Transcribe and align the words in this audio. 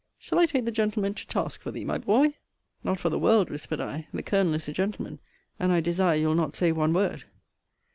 Shall 0.17 0.39
I 0.39 0.47
take 0.47 0.65
the 0.65 0.71
gentleman 0.71 1.13
to 1.13 1.27
task 1.27 1.61
for 1.61 1.69
thee, 1.69 1.85
my 1.85 1.99
boy? 1.99 2.33
Not 2.83 2.99
for 2.99 3.09
the 3.11 3.19
world, 3.19 3.51
whispered 3.51 3.79
I. 3.79 4.07
The 4.11 4.23
Colonel 4.23 4.55
is 4.55 4.67
a 4.67 4.73
gentleman, 4.73 5.19
and 5.59 5.71
I 5.71 5.79
desire 5.79 6.15
you'll 6.15 6.33
not 6.33 6.55
say 6.55 6.71
one 6.71 6.91
word. 6.91 7.25